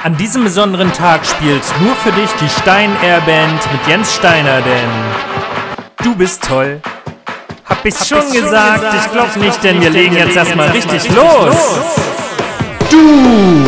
An 0.00 0.16
diesem 0.16 0.44
besonderen 0.44 0.92
Tag 0.92 1.26
spielt 1.26 1.64
nur 1.80 1.96
für 1.96 2.12
dich 2.12 2.30
die 2.40 2.48
Stein 2.48 2.96
Air 3.02 3.20
Band 3.22 3.72
mit 3.72 3.84
Jens 3.88 4.14
Steiner, 4.14 4.60
denn 4.60 4.90
du 6.04 6.14
bist 6.14 6.44
toll. 6.44 6.80
Hab 7.68 7.84
ich's 7.84 8.02
Hab 8.02 8.06
schon, 8.06 8.32
gesagt? 8.32 8.80
gesagt? 8.80 8.94
Ich 8.94 9.10
glaub 9.10 9.36
nicht, 9.36 9.64
denn 9.64 9.80
wir 9.80 9.90
legen 9.90 10.16
jetzt 10.16 10.36
erstmal 10.36 10.68
richtig, 10.68 10.92
richtig 10.92 11.16
los. 11.16 11.46
los. 11.46 11.78
Du 12.88 13.64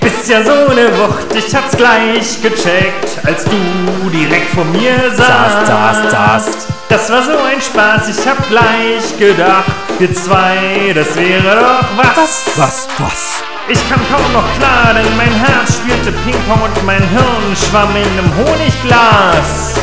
bist 0.00 0.28
ja 0.28 0.42
so 0.42 0.50
eine 0.50 0.88
Wucht, 0.98 1.32
ich 1.32 1.54
hab's 1.54 1.76
gleich 1.76 2.42
gecheckt, 2.42 3.24
als 3.24 3.44
du 3.44 4.10
direkt 4.10 4.50
vor 4.50 4.64
mir 4.64 5.12
saßt. 5.14 5.66
saßt, 5.68 6.10
saßt. 6.10 6.68
Das 6.88 7.08
war 7.08 7.22
so 7.22 7.30
ein 7.30 7.60
Spaß, 7.60 8.08
ich 8.08 8.26
hab 8.26 8.48
gleich 8.48 9.16
gedacht, 9.16 9.70
wir 10.00 10.12
zwei, 10.12 10.92
das 10.92 11.14
wäre 11.14 11.60
doch 11.60 11.84
was. 11.96 12.16
Was, 12.16 12.48
was, 12.56 12.88
was? 12.98 13.55
Ich 13.68 13.80
kam 13.88 13.98
kaum 14.08 14.32
noch 14.32 14.44
klar, 14.58 14.94
denn 14.94 15.16
mein 15.16 15.32
Herz 15.32 15.78
spielte 15.78 16.12
Ping-Pong 16.12 16.62
und 16.62 16.86
mein 16.86 17.02
Hirn 17.08 17.56
schwamm 17.56 17.96
in 17.96 18.06
einem 18.16 18.30
Honigglas. 18.36 19.74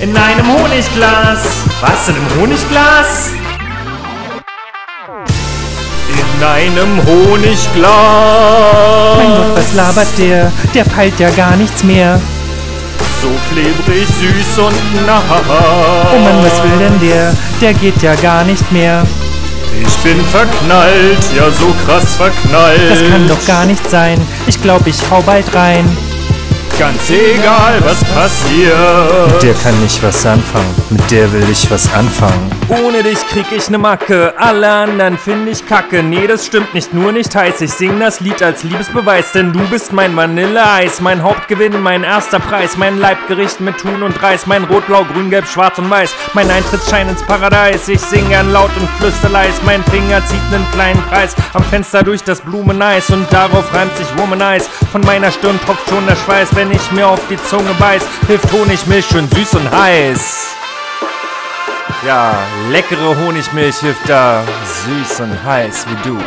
In 0.00 0.16
einem 0.16 0.46
Honigglas. 0.46 1.42
Was, 1.82 2.08
in 2.08 2.14
einem 2.14 2.40
Honigglas? 2.40 3.32
In 6.08 6.42
einem 6.42 7.06
Honigglas. 7.06 7.90
Mein 9.18 9.36
Gott, 9.36 9.54
was 9.54 9.74
labert 9.74 10.16
der? 10.16 10.50
Der 10.74 10.84
peilt 10.84 11.20
ja 11.20 11.28
gar 11.28 11.56
nichts 11.56 11.84
mehr. 11.84 12.18
So 13.20 13.28
klebrig, 13.52 14.08
süß 14.08 14.58
und 14.60 15.06
nah. 15.06 15.20
Oh 16.10 16.18
Mann, 16.20 16.42
was 16.42 16.62
will 16.62 16.78
denn 16.78 16.98
der? 17.00 17.34
Der 17.60 17.74
geht 17.74 18.00
ja 18.02 18.14
gar 18.14 18.44
nicht 18.44 18.72
mehr. 18.72 19.06
Ich 19.78 19.96
bin 19.98 20.24
verknallt, 20.26 21.24
ja 21.36 21.50
so 21.50 21.74
krass 21.84 22.16
verknallt. 22.16 22.90
Das 22.90 23.08
kann 23.08 23.28
doch 23.28 23.46
gar 23.46 23.66
nicht 23.66 23.88
sein. 23.88 24.20
Ich 24.46 24.60
glaub, 24.60 24.86
ich 24.86 24.98
hau 25.10 25.22
bald 25.22 25.54
rein. 25.54 25.96
Ganz 26.78 27.10
egal, 27.10 27.82
was 27.84 28.02
passiert. 28.04 29.32
Mit 29.32 29.42
der 29.42 29.54
kann 29.54 29.74
ich 29.84 30.02
was 30.02 30.24
anfangen. 30.24 30.74
Mit 30.88 31.10
der 31.10 31.30
will 31.32 31.44
ich 31.50 31.70
was 31.70 31.92
anfangen. 31.92 32.59
Ohne 32.70 33.02
dich 33.02 33.18
krieg 33.26 33.50
ich 33.52 33.68
ne 33.68 33.76
Macke. 33.76 34.32
Alle 34.38 34.70
anderen 34.70 35.18
finde 35.18 35.50
ich 35.50 35.66
kacke. 35.66 36.02
Nee, 36.02 36.26
das 36.26 36.46
stimmt 36.46 36.72
nicht, 36.72 36.94
nur 36.94 37.12
nicht 37.12 37.34
heiß. 37.34 37.60
Ich 37.60 37.72
sing 37.72 38.00
das 38.00 38.20
Lied 38.20 38.42
als 38.42 38.62
Liebesbeweis, 38.62 39.32
denn 39.32 39.52
du 39.52 39.60
bist 39.68 39.92
mein 39.92 40.16
Vanilleeis. 40.16 41.00
Mein 41.00 41.22
Hauptgewinn, 41.22 41.82
mein 41.82 42.04
erster 42.04 42.38
Preis. 42.38 42.78
Mein 42.78 42.98
Leibgericht 42.98 43.60
mit 43.60 43.76
Thun 43.78 44.02
und 44.02 44.22
Reis. 44.22 44.46
Mein 44.46 44.64
Rot, 44.64 44.86
Blau, 44.86 45.04
Grün, 45.04 45.28
Gelb, 45.28 45.46
Schwarz 45.46 45.78
und 45.78 45.90
Weiß. 45.90 46.14
Mein 46.32 46.50
Eintrittsschein 46.50 47.08
ins 47.08 47.22
Paradies. 47.26 47.88
Ich 47.88 48.00
sing 48.00 48.26
gern 48.30 48.52
laut 48.52 48.70
und 48.78 48.88
flüsterleis. 48.98 49.60
Mein 49.66 49.84
Finger 49.84 50.24
zieht 50.24 50.50
nen 50.50 50.64
kleinen 50.72 51.02
Kreis. 51.10 51.34
Am 51.52 51.64
Fenster 51.64 52.02
durch 52.02 52.22
das 52.22 52.40
Blumeneis. 52.40 53.10
Und 53.10 53.30
darauf 53.32 53.74
reimt 53.74 53.94
sich 53.96 54.06
Womanize. 54.16 54.70
Von 54.92 55.02
meiner 55.02 55.30
Stirn 55.30 55.60
tropft 55.66 55.88
schon 55.88 56.06
der 56.06 56.16
Schweiß, 56.16 56.54
wenn 56.54 56.70
wenn 56.70 56.76
ich 56.76 56.92
mir 56.92 57.08
auf 57.08 57.20
die 57.28 57.36
Zunge 57.36 57.74
beiß, 57.78 58.02
hilft 58.28 58.52
Honigmilch 58.52 59.06
schön 59.06 59.28
süß 59.28 59.54
und 59.54 59.70
heiß. 59.70 60.59
Ja, 62.06 62.32
leckere 62.70 63.14
Honigmilch 63.14 63.76
hilft 63.80 64.08
da 64.08 64.42
süß 64.64 65.20
und 65.20 65.44
heiß 65.44 65.86
wie 65.86 66.08
du. 66.08 66.18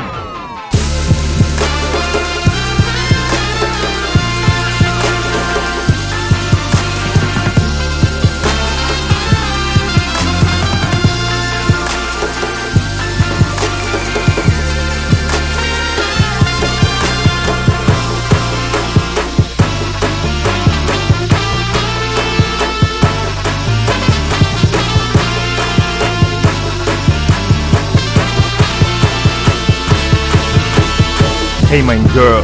Hey 31.73 31.81
mein 31.81 32.07
Girl, 32.13 32.43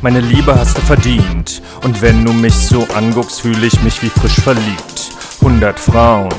meine 0.00 0.20
Liebe 0.20 0.58
hast 0.58 0.78
du 0.78 0.80
verdient. 0.80 1.60
Und 1.84 2.00
wenn 2.00 2.24
du 2.24 2.32
mich 2.32 2.54
so 2.54 2.88
anguckst, 2.94 3.42
fühle 3.42 3.66
ich 3.66 3.82
mich 3.82 4.02
wie 4.02 4.08
frisch 4.08 4.40
verliebt. 4.40 5.10
100 5.42 5.78
Frauen 5.78 6.32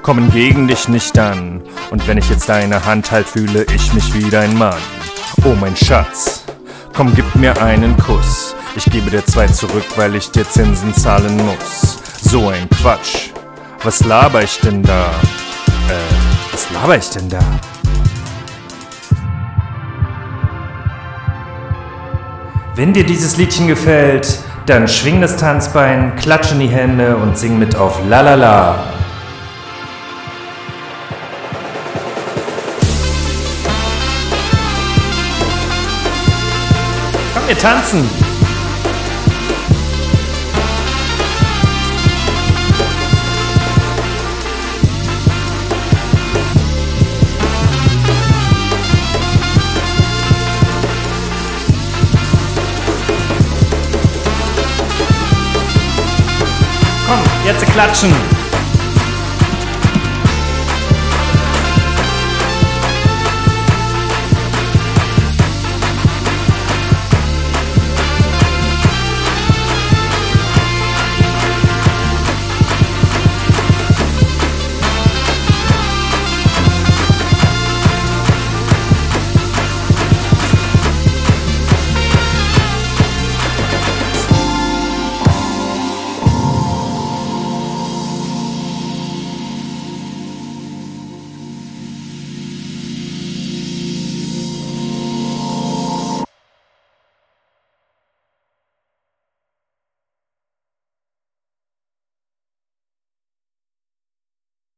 kommen 0.00 0.30
gegen 0.30 0.68
dich 0.68 0.86
nicht 0.86 1.18
an. 1.18 1.60
Und 1.90 2.06
wenn 2.06 2.18
ich 2.18 2.30
jetzt 2.30 2.48
deine 2.48 2.84
Hand 2.84 3.10
halt, 3.10 3.26
fühle 3.26 3.66
ich 3.74 3.92
mich 3.94 4.14
wie 4.14 4.30
dein 4.30 4.56
Mann. 4.56 4.78
Oh 5.44 5.56
mein 5.60 5.74
Schatz, 5.74 6.44
komm 6.94 7.12
gib 7.16 7.34
mir 7.34 7.60
einen 7.60 7.96
Kuss. 7.96 8.54
Ich 8.76 8.84
gebe 8.84 9.10
dir 9.10 9.26
zwei 9.26 9.48
zurück, 9.48 9.86
weil 9.96 10.14
ich 10.14 10.30
dir 10.30 10.48
Zinsen 10.48 10.94
zahlen 10.94 11.36
muss. 11.36 11.98
So 12.22 12.50
ein 12.50 12.70
Quatsch. 12.70 13.30
Was 13.82 14.04
laber 14.04 14.44
ich 14.44 14.60
denn 14.60 14.84
da? 14.84 15.06
Äh, 15.88 16.52
was 16.52 16.70
laber 16.70 16.96
ich 16.96 17.10
denn 17.10 17.28
da? 17.28 17.40
Wenn 22.74 22.94
dir 22.94 23.04
dieses 23.04 23.36
Liedchen 23.36 23.68
gefällt, 23.68 24.38
dann 24.64 24.88
schwing 24.88 25.20
das 25.20 25.36
Tanzbein, 25.36 26.16
klatsch 26.16 26.52
in 26.52 26.60
die 26.60 26.68
Hände 26.68 27.18
und 27.18 27.36
sing 27.36 27.58
mit 27.58 27.76
auf 27.76 28.00
La 28.08 28.22
La 28.22 28.34
La. 28.34 28.84
Komm, 37.34 37.46
wir 37.46 37.58
tanzen! 37.58 38.21
Jetzt 57.52 57.66
klatschen. 57.66 58.31